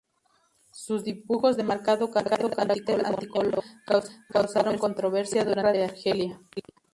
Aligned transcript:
Sus 0.73 1.03
dibujos 1.03 1.57
de 1.57 1.63
marcado 1.63 2.09
carácter 2.09 2.99
anticolonial 3.05 3.61
causaron 4.33 4.79
controversia 4.79 5.45
durante 5.45 5.63
la 5.73 5.73
guerra 5.73 5.77
de 5.93 5.93
Argelia. 5.93 6.39